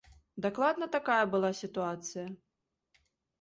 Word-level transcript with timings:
Дакладна 0.45 0.87
такая 0.95 1.19
была 1.33 1.51
сітуацыя. 1.61 2.25